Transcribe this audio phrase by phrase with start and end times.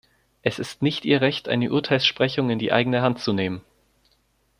[0.41, 3.61] Es ist nicht ihr Recht, eine Urteilssprechung in die eigene Hand zu nehmen.